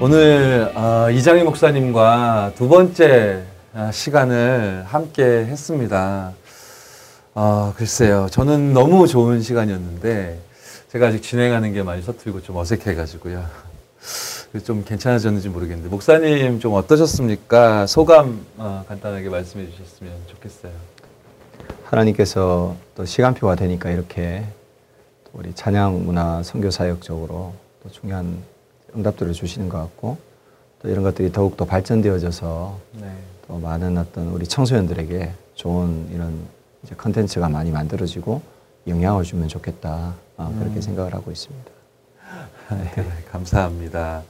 [0.00, 3.42] 오늘 어, 이장희 목사님과 두 번째
[3.74, 6.34] 어, 시간을 함께 했습니다.
[7.34, 10.38] 어, 글쎄요, 저는 너무 좋은 시간이었는데
[10.92, 13.44] 제가 아직 진행하는 게 많이 서툴고 좀 어색해가지고요.
[14.64, 17.88] 좀 괜찮아졌는지 모르겠는데 목사님 좀 어떠셨습니까?
[17.88, 20.70] 소감 어, 간단하게 말씀해 주셨으면 좋겠어요.
[21.86, 24.57] 하나님께서 또 시간표가 되니까 이렇게 또
[25.32, 28.38] 우리 찬양 문화 선교 사역적으로 또 중요한
[28.96, 30.16] 응답들을 주시는 것 같고
[30.80, 33.12] 또 이런 것들이 더욱 더 발전되어져서 네.
[33.46, 36.38] 또 많은 어떤 우리 청소년들에게 좋은 이런
[36.82, 38.40] 이제 컨텐츠가 많이 만들어지고
[38.86, 41.70] 영향을 주면 좋겠다 어, 그렇게 생각을 하고 있습니다.
[42.96, 44.22] 네, 감사합니다.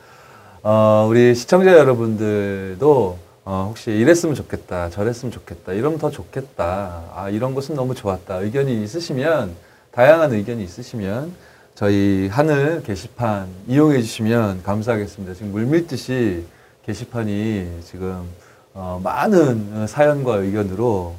[0.63, 7.55] 어, 우리 시청자 여러분들도 어, 혹시 이랬으면 좋겠다, 저랬으면 좋겠다, 이러면 더 좋겠다, 아, 이런
[7.55, 9.55] 것은 너무 좋았다, 의견이 있으시면,
[9.93, 11.33] 다양한 의견이 있으시면,
[11.75, 15.35] 저희 하늘 게시판 이용해 주시면 감사하겠습니다.
[15.35, 16.45] 지금 물밀듯이
[16.85, 18.29] 게시판이 지금,
[18.75, 21.15] 어, 많은 사연과 의견으로,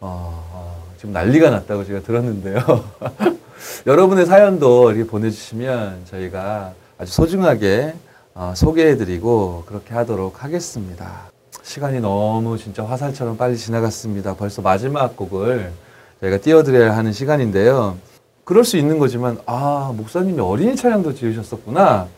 [0.00, 2.58] 어, 어, 지금 난리가 났다고 제가 들었는데요.
[3.86, 7.94] 여러분의 사연도 이렇게 보내주시면 저희가 아주 소중하게
[8.34, 11.30] 어, 소개해드리고 그렇게 하도록 하겠습니다.
[11.62, 14.34] 시간이 너무 진짜 화살처럼 빨리 지나갔습니다.
[14.36, 15.72] 벌써 마지막 곡을
[16.20, 17.96] 저희가 띄워드려야 하는 시간인데요.
[18.44, 22.08] 그럴 수 있는 거지만, 아, 목사님이 어린이 찬양도 지으셨었구나.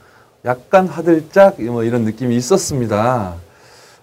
[0.44, 3.34] 약간 화들짝 뭐 이런 느낌이 있었습니다.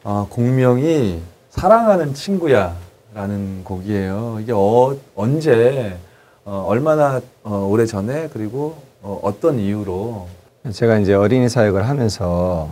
[0.04, 2.76] 어, 공명이 사랑하는 친구야
[3.14, 4.40] 라는 곡이에요.
[4.42, 5.98] 이게 어, 언제,
[6.46, 10.28] 어, 얼마나 어, 오래 전에 그리고 어, 어떤 이유로
[10.72, 12.70] 제가 이제 어린이 사역을 하면서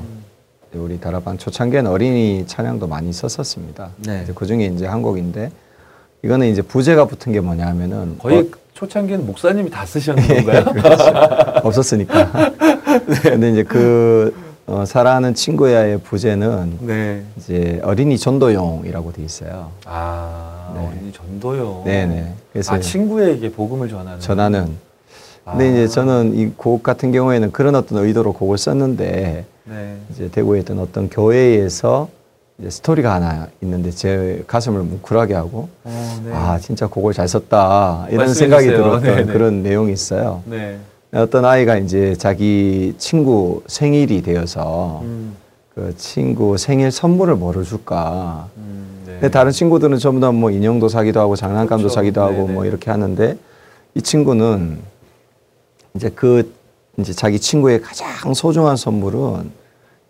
[0.73, 3.89] 우리 다락방 초창기에는 어린이 찬양도 많이 썼었습니다.
[3.97, 4.25] 네.
[4.33, 5.51] 그 중에 이제 한 곡인데
[6.23, 8.49] 이거는 이제 부제가 붙은 게 뭐냐면은 거의
[8.83, 10.63] 초창기에는 목사님이 다 쓰셨는 건가요?
[10.65, 12.31] 어, 없었으니까.
[13.23, 14.33] 근데 이제 그
[14.67, 17.23] 어, 사랑하는 친구야의 부제는 네.
[17.37, 19.71] 이제 어린이 전도용이라고 돼 있어요.
[19.85, 20.87] 아, 네.
[20.87, 21.81] 어린이 전도요.
[21.85, 22.33] 네네.
[22.53, 24.19] 그래서 아, 친구에게 복음을 전하는.
[24.21, 24.77] 전하는.
[25.43, 25.51] 아.
[25.51, 29.97] 근데 이제 저는 이 곡 같은 경우에는 그런 어떤 의도로 곡을 썼는데 네.
[30.11, 32.07] 이제 대구에 있던 어떤 교회에서
[32.67, 36.31] 스토리가 하나 있는데 제 가슴을 뭉클하게 하고 어, 네.
[36.33, 38.77] 아 진짜 곡을 잘 썼다 이런 생각이 주세요.
[38.83, 39.31] 들었던 네네.
[39.33, 40.43] 그런 내용이 있어요.
[40.45, 40.77] 네.
[41.13, 45.35] 어떤 아이가 이제 자기 친구 생일이 되어서 음,
[45.73, 48.49] 그 친구 생일 선물을 뭐를 줄까?
[48.57, 49.13] 음, 네.
[49.13, 51.95] 근데 다른 친구들은 전부 다 뭐 인형도 사기도 하고 장난감도 그렇죠.
[51.95, 52.53] 사기도 하고 네네.
[52.53, 53.37] 뭐 이렇게 하는데
[53.95, 54.79] 이 친구는
[55.95, 56.53] 이제 그
[56.97, 59.49] 이제 자기 친구의 가장 소중한 선물은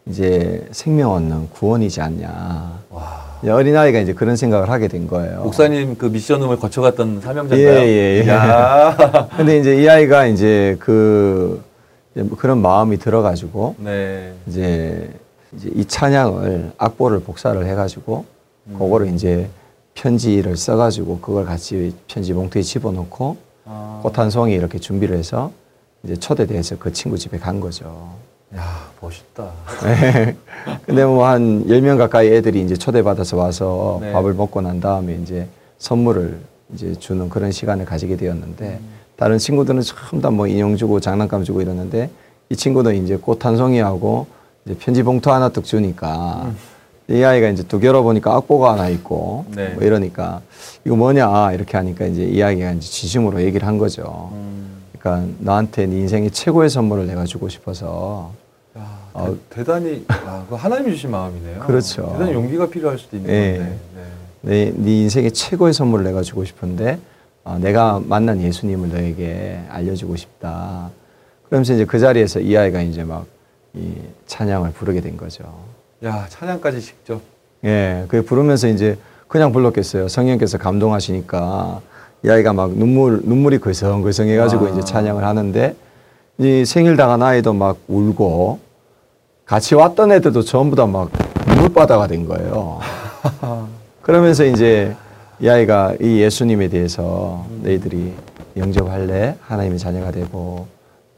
[0.10, 2.80] 이제 생명 얻는 구원이지 않냐.
[2.90, 3.30] 와.
[3.42, 5.44] 이제 어린 아이가 이제 그런 생각을 하게 된 거예요.
[5.44, 7.78] 목사님 그 미션홈을 거쳐갔던 사명자인가요?
[7.78, 8.28] 예, 예, 예.
[8.28, 9.30] 야.
[9.38, 11.60] 근데 이제 이 아이가 이제 그뭐
[12.38, 14.34] 그런 마음이 들어가지고 네.
[14.48, 15.10] 이제
[15.54, 18.26] 이제 이 찬양을 악보를 복사를 해가지고
[18.68, 18.74] 음.
[18.78, 19.50] 그거를 이제
[19.94, 24.00] 편지를 써가지고 그걸 같이 편지 봉투에 집어넣고 아.
[24.04, 25.52] 꽃한 송이 이렇게 준비를 해서
[26.04, 28.16] 이제 초대돼서 그 친구 집에 간 거죠.
[28.56, 29.50] 야, 멋있다.
[30.86, 34.12] 근데 뭐한열명 가까이 애들이 이제 초대받아서 와서 네.
[34.12, 36.40] 밥을 먹고 난 다음에 이제 선물을
[36.74, 38.80] 이제 주는 그런 시간을 가지게 되었는데
[39.16, 42.10] 다른 친구들은 전부 다 뭐 인형 주고 장난감 주고 이러는데
[42.50, 44.28] 이 친구는 이제 꽃 한 송이하고
[44.66, 46.52] 이제 편지 봉투 하나 뚝 주니까
[47.10, 49.70] 이 아이가 이제 뚝 열어보니까 악보가 하나 있고 네.
[49.70, 50.42] 뭐 이러니까
[50.86, 54.30] 이거 뭐냐 이렇게 하니까 이제 이 아이가 이제 진심으로 얘기를 한 거죠.
[54.34, 54.84] 음.
[55.00, 58.32] 그러니까 너한테 네 인생의 최고의 선물을 내가 주고 싶어서
[59.20, 59.38] 야, 어.
[59.50, 61.60] 대, 단히 아, 그 하나님이 주신 마음이네요.
[61.60, 62.10] 그렇죠.
[62.14, 63.58] 대단히 용기가 필요할 수도 있는 예.
[63.58, 63.80] 건데.
[63.96, 64.04] 네.
[64.42, 67.00] 내, 네 인생의 최고의 선물을 내가 주고 싶은데
[67.44, 70.90] 어, 내가 만난 예수님을 너에게 알려주고 싶다.
[71.48, 73.40] 그러면서 이제 그 자리에서 이 아이가 이제 막
[73.76, 73.94] 이
[74.26, 75.44] 찬양을 부르게 된 거죠.
[76.04, 77.22] 야, 찬양까지 직접.
[77.66, 80.08] 예, 그 부르면서 이제 그냥 불렀겠어요.
[80.08, 81.82] 성령께서 감동하시니까
[82.26, 84.70] 이 아이가 막 눈물 눈물이 글썽글썽해가지고 아.
[84.70, 85.76] 이제 찬양을 하는데
[86.40, 88.60] 이 생일 당한 아이도 막 울고
[89.50, 91.10] 같이 왔던 애들도 전부 다막
[91.48, 92.80] 눈물바다가 된 거예요.
[94.04, 94.96] 그러면서 이제
[95.40, 98.14] 이 아이가 이 예수님에 대해서 너희들이
[98.56, 99.38] 영접할래?
[99.42, 100.68] 하나님의 자녀가 되고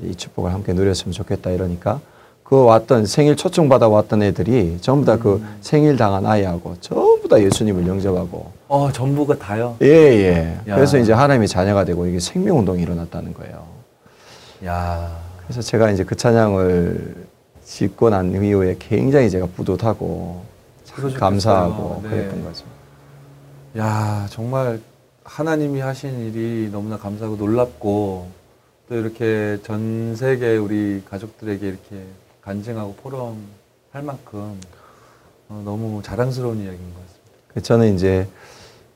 [0.02, 2.00] 이 축복을 함께 누렸으면 좋겠다 이러니까
[2.46, 7.86] 그 왔던 생일 초청 받아 왔던 애들이 전부 다그 생일 당한 아이하고 전부 다 예수님을
[7.86, 9.76] 영접하고 어, 전부가 다요.
[9.82, 10.58] 예, 예.
[10.70, 10.76] 야.
[10.76, 13.66] 그래서 이제 하나님의 자녀가 되고 이게 생명 운동이 일어났다는 거예요.
[14.68, 15.20] 야.
[15.44, 17.31] 그래서 제가 이제 그 찬양을
[17.72, 20.44] 짓고 난 이후에 굉장히 제가 뿌듯하고.
[21.18, 22.10] 감사하고 네.
[22.10, 22.66] 그랬던 거죠.
[23.78, 24.82] 야, 정말
[25.24, 28.30] 하나님이 하신 일이 너무나 감사하고 놀랍고
[28.90, 32.04] 또 이렇게 전 세계 우리 가족들에게 이렇게
[32.42, 34.60] 간증하고 포럼할 만큼
[35.48, 37.62] 어, 너무 자랑스러운 이야기인 것 같습니다.
[37.62, 38.28] 저는 이제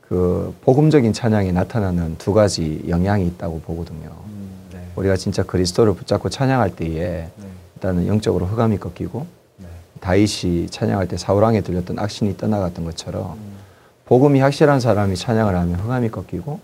[0.01, 4.11] 그 복음적인 찬양이 나타나는 두 가지 영향이 있다고 보거든요.
[4.26, 4.86] 음, 네.
[4.97, 7.54] 우리가 진짜 그리스도를 붙잡고 찬양할 때에 네.
[7.86, 9.27] 일단은 영적으로 흑암이 꺾이고
[9.57, 9.67] 네.
[9.99, 13.57] 다윗이 찬양할 때 사울왕에 들렸던 악신이 떠나갔던 것처럼 음,
[14.05, 16.59] 복음이 확실한 사람이 찬양을 하면 흑암이 꺾이고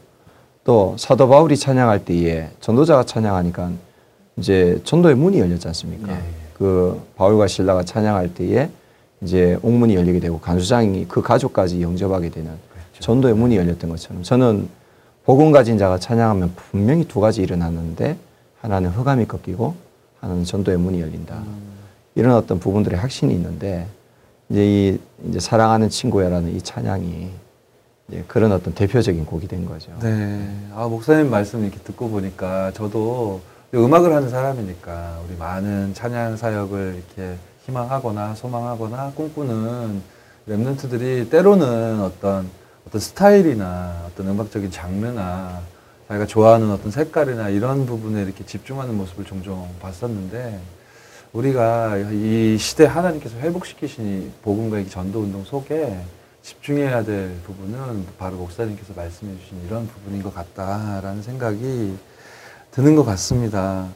[0.64, 3.72] 또 사도 바울이 찬양할 때에 전도자가 찬양하니까
[4.38, 6.12] 이제 전도의 문이 열렸지 않습니까?
[6.12, 6.22] 예, 예.
[6.56, 8.70] 그 바울과 신라가 찬양할 때에
[9.22, 13.00] 이제 옥문이 열리게 되고 간수장이 그 가족까지 영접하게 되는 그렇죠.
[13.00, 14.70] 전도의 문이 열렸던 것처럼 저는
[15.24, 18.18] 복음 가진 자가 찬양하면 분명히 두 가지 일어나는데
[18.62, 19.91] 하나는 흑암이 꺾이고
[20.22, 21.36] 하나는 전도의 문이 열린다.
[21.36, 21.72] 음,
[22.16, 23.88] 이런 어떤 부분들의 확신이 있는데
[24.50, 27.30] 이제 이 이제 사랑하는 친구야라는 이 찬양이
[28.08, 29.92] 이제 그런 어떤 대표적인 곡이 된 거죠.
[30.00, 30.48] 네.
[30.76, 33.42] 아, 목사님 말씀 이렇게 듣고 보니까 저도
[33.74, 40.02] 음악을 하는 사람이니까 우리 많은 찬양 사역을 이렇게 희망하거나 소망하거나 꿈꾸는
[40.48, 42.50] 랩런트들이 때로는 어떤
[42.88, 45.62] 어떤 스타일이나 어떤 음악적인 장르나
[46.12, 50.60] 자기가 좋아하는 어떤 색깔이나 이런 부분에 이렇게 집중하는 모습을 종종 봤었는데
[51.32, 55.98] 우리가 이 시대 하나님께서 회복시키신 이 복음과 이 전도 운동 속에
[56.42, 61.96] 집중해야 될 부분은 바로 목사님께서 말씀해 주신 이런 부분인 것 같다라는 생각이
[62.72, 63.88] 드는 것 같습니다.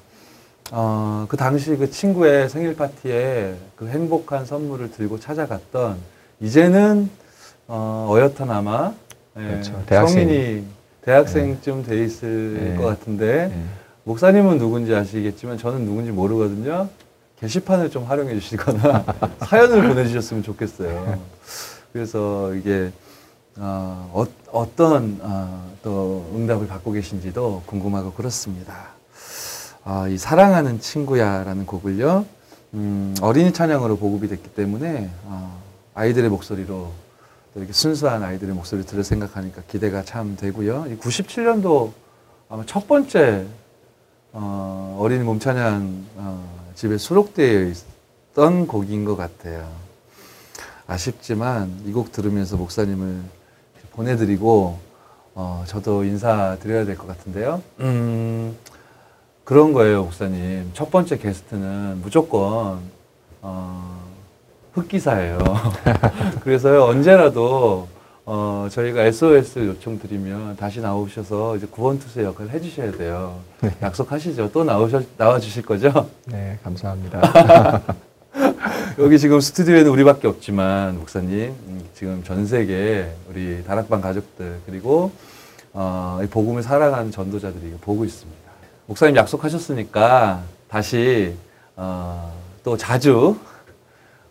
[0.72, 5.98] 어, 그 당시 그 친구의 생일 파티에 그 행복한 선물을 들고 찾아갔던
[6.40, 7.10] 이제는
[7.68, 8.94] 어, 어여터나마
[9.38, 9.84] 예, 그렇죠.
[9.90, 10.75] 성인이
[11.06, 12.76] 대학생쯤 돼 있을 네.
[12.76, 13.64] 것 같은데 네.
[14.04, 16.90] 목사님은 누군지 아시겠지만 저는 누군지 모르거든요.
[17.40, 19.06] 게시판을 좀 활용해 주시거나
[19.46, 21.20] 사연을 보내주셨으면 좋겠어요.
[21.94, 22.92] 그래서 이게
[23.58, 28.96] 어, 어, 떤또 응답을 받고 계신지도 궁금하고 그렇습니다.
[29.84, 32.26] 아, 이 사랑하는 친구야라는 곡을요
[32.74, 35.62] 음, 어린이 찬양으로 보급이 됐기 때문에 어,
[35.94, 37.05] 아이들의 목소리로 또
[37.56, 40.86] 이렇게 순수한 아이들의 목소리 들을 생각하니까 기대가 참 되고요.
[40.90, 41.92] 이 97년도
[42.50, 43.46] 아마 첫 번째
[44.34, 47.72] 어, 어린이 몸찬양 어, 집에 수록되어
[48.34, 49.70] 있던 곡인 것 같아요.
[50.88, 53.22] 아쉽지만 이 곡 들으면서 목사님을
[53.94, 54.78] 보내드리고
[55.34, 57.62] 어, 저도 인사드려야 될 것 같은데요.
[57.80, 58.56] 음,
[59.46, 60.72] 그런 거예요, 목사님.
[60.74, 62.80] 첫 번째 게스트는 무조건
[63.42, 63.95] 어,
[64.76, 65.40] 흑기사예요.
[66.44, 67.88] 그래서요 언제라도
[68.26, 73.40] 어, 저희가 SOS 요청드리면 다시 나오셔서 이제 구원투수의 역할을 해주셔야 돼요.
[73.82, 74.52] 약속하시죠?
[74.52, 76.10] 또 나오셔, 나와주실 거죠?
[76.26, 77.82] 네, 감사합니다.
[79.00, 85.12] 여기 지금 스튜디오에는 우리밖에 없지만 목사님 음, 지금 전 세계 우리 다락방 가족들 그리고
[85.74, 88.42] 어, 이 복음을 살아가는 전도자들이 보고 있습니다.
[88.88, 91.36] 목사님 약속하셨으니까 다시
[91.76, 93.38] 어, 또 자주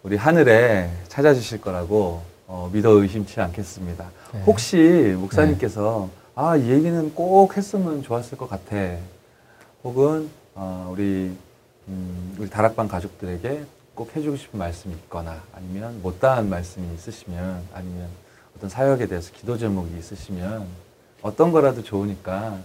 [0.04, 4.10] 우리 하늘에 찾아주실 거라고 어, 믿어 의심치 않겠습니다.
[4.34, 4.42] 네.
[4.42, 8.76] 혹시 목사님께서 아, 이 얘기는 꼭 했으면 좋았을 것 같아.
[9.82, 11.34] 혹은 어, 우리
[11.88, 18.08] 음, 우리 다락방 가족들에게 꼭 해주고 싶은 말씀이 있거나 아니면 못다한 말씀이 있으시면 아니면
[18.58, 20.66] 어떤 사역에 대해서 기도 제목이 있으시면
[21.22, 22.58] 어떤 거라도 좋으니까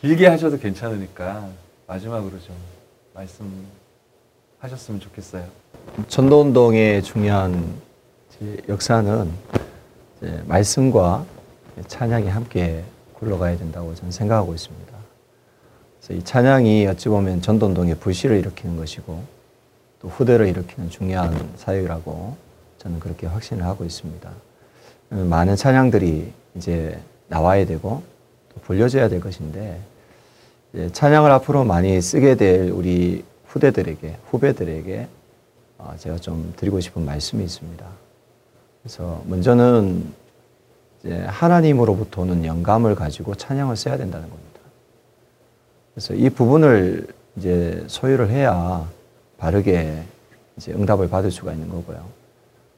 [0.00, 1.46] 길게 하셔도 괜찮으니까
[1.86, 2.56] 마지막으로 좀
[3.12, 3.66] 말씀
[4.58, 5.44] 하셨으면 좋겠어요.
[6.08, 7.74] 전도 운동의 중요한
[8.30, 9.30] 이제 역사는
[10.46, 11.24] 말씀과
[11.86, 12.84] 찬양이 함께
[13.14, 14.96] 굴러가야 된다고 저는 생각하고 있습니다.
[16.10, 19.22] 이 찬양이 어찌 보면 전도 운동의 불씨를 일으키는 것이고
[20.00, 22.36] 또 후대를 일으키는 중요한 사역이라고
[22.78, 24.30] 저는 그렇게 확신을 하고 있습니다.
[25.08, 28.02] 많은 찬양들이 이제 나와야 되고
[28.54, 29.80] 또 불려져야 될 것인데
[30.92, 33.24] 찬양을 앞으로 많이 쓰게 될 우리
[33.56, 35.08] 후대들에게 후배들에게
[35.78, 37.86] 어, 제가 좀 드리고 싶은 말씀이 있습니다.
[38.82, 40.12] 그래서 먼저는
[41.26, 44.60] 하나님으로부터 오는 영감을 가지고 찬양을 써야 된다는 겁니다.
[45.94, 48.88] 그래서 이 부분을 이제 소유를 해야
[49.38, 50.02] 바르게
[50.56, 52.04] 이제 응답을 받을 수가 있는 거고요.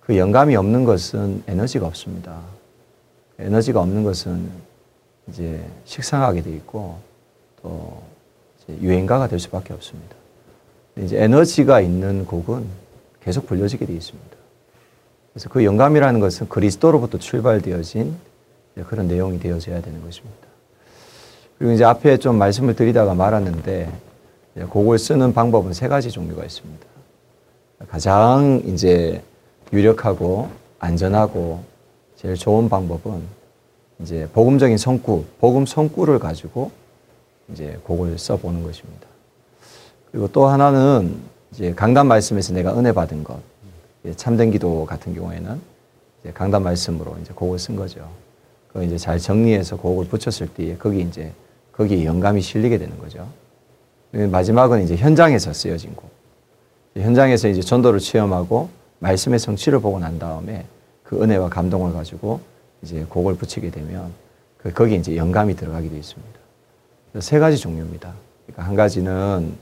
[0.01, 2.41] 그 영감이 없는 것은 에너지가 없습니다.
[3.39, 4.51] 에너지가 없는 것은
[5.29, 6.99] 이제 식상하게 돼 있고
[7.63, 8.03] 또
[8.69, 10.18] 유행가가 될 수밖에 없습니다.
[11.03, 12.67] 이제 에너지가 있는 곡은
[13.23, 14.37] 계속 불려지게 되어 있습니다.
[15.33, 18.17] 그래서 그 영감이라는 것은 그리스도로부터 출발되어진
[18.87, 20.49] 그런 내용이 되어져야 되는 것입니다.
[21.59, 23.93] 그리고 이제 앞에 좀 말씀을 드리다가 말았는데
[24.71, 26.87] 곡을 쓰는 방법은 세 가지 종류가 있습니다.
[27.89, 29.23] 가장 이제
[29.73, 31.63] 유력하고 안전하고
[32.17, 33.23] 제일 좋은 방법은
[34.01, 36.71] 이제 복음적인 성구, 복음 성구를 가지고
[37.53, 39.07] 이제 곡을 써보는 것입니다.
[40.11, 41.17] 그리고 또 하나는
[41.53, 43.41] 이제 강단 말씀에서 내가 은혜 받은 것,
[44.17, 45.61] 참된 기도 같은 경우에는
[46.35, 48.09] 강단 말씀으로 이제 곡을 쓴 거죠.
[48.73, 51.33] 그 이제 잘 정리해서 곡을 붙였을 때 거기 이제
[51.73, 53.29] 거기에 영감이 실리게 되는 거죠.
[54.13, 56.11] 마지막은 이제 현장에서 쓰여진 곡.
[56.97, 60.67] 현장에서 이제 전도를 체험하고 말씀의 성취를 보고 난 다음에
[61.03, 62.41] 그 은혜와 감동을 가지고
[62.83, 64.13] 이제 곡을 붙이게 되면
[64.57, 66.39] 그 거기에 이제 영감이 들어가게 되어 있습니다.
[67.21, 68.13] 세 가지 종류입니다.
[68.47, 69.55] 그러니까 한 가지는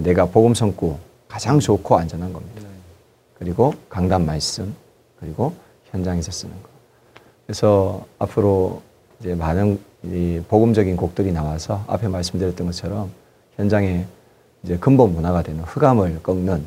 [0.00, 0.96] 내가 복음 성구
[1.28, 2.62] 가장 좋고 안전한 겁니다.
[3.38, 4.74] 그리고 강단 말씀,
[5.18, 5.52] 그리고
[5.90, 6.68] 현장에서 쓰는 거.
[7.46, 8.82] 그래서 앞으로
[9.20, 13.10] 이제 많은 이 복음적인 곡들이 나와서 앞에 말씀드렸던 것처럼
[13.56, 14.06] 현장에
[14.62, 16.64] 이제 근본 문화가 되는 흑암을 꺾는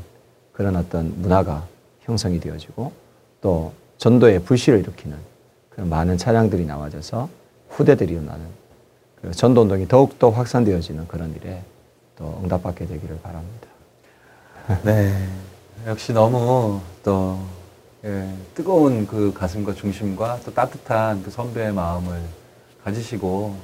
[0.53, 1.67] 그런 어떤 문화가
[2.01, 2.91] 형성이 되어지고
[3.41, 5.17] 또 전도의 불씨를 일으키는
[5.69, 7.29] 그런 많은 차량들이 나와져서
[7.69, 8.45] 후대들이 일어나는
[9.31, 11.61] 전도 운동이 더욱더 확산되어지는 그런 일에
[12.17, 13.67] 또 응답받게 되기를 바랍니다.
[14.83, 15.27] 네.
[15.85, 17.39] 역시 너무 또
[18.03, 22.21] 예, 뜨거운 그 가슴과 중심과 또 따뜻한 그 선배의 마음을
[22.83, 23.55] 가지시고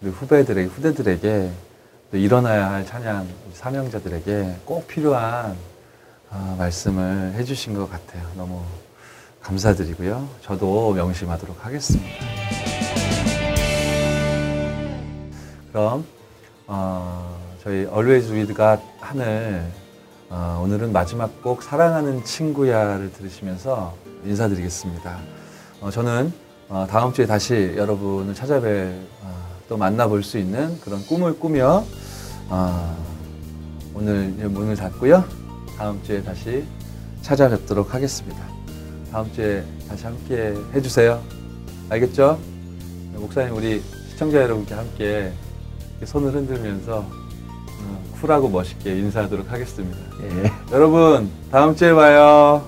[0.00, 1.50] 우리 후배들에게 후대들에게
[2.10, 5.56] 또 일어나야 할 찬양 사명자들에게 꼭 필요한
[6.30, 8.26] 아, 말씀을 해주신 것 같아요.
[8.36, 8.62] 너무
[9.42, 10.28] 감사드리고요.
[10.42, 12.08] 저도 명심하도록 하겠습니다.
[15.72, 16.04] 그럼
[16.66, 19.70] 어, 저희 Always With God 하늘
[20.30, 23.94] 어, 오늘은 마지막 곡 사랑하는 친구야를 들으시면서
[24.24, 25.18] 인사드리겠습니다.
[25.82, 26.32] 어, 저는
[26.70, 31.84] 어, 다음 주에 다시 여러분을 찾아뵐 어, 또 만나볼 수 있는 그런 꿈을 꾸며
[32.48, 32.96] 어,
[33.92, 35.22] 오늘 문을 닫고요.
[35.76, 36.64] 다음 주에 다시
[37.20, 38.42] 찾아뵙도록 하겠습니다.
[39.12, 41.22] 다음 주에 다시 함께 해주세요.
[41.90, 42.38] 알겠죠?
[43.12, 45.32] 목사님 우리 시청자 여러분께 함께
[46.04, 47.19] 손을 흔들면서 어,
[48.20, 49.98] 쿨하고 멋있게 인사하도록 하겠습니다.
[50.22, 50.52] 예.
[50.72, 52.62] 여러분 다음 주에 봐요.